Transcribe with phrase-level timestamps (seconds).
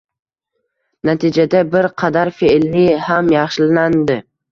[1.09, 4.17] natijada bir qadar fe'li ham yaxshilandi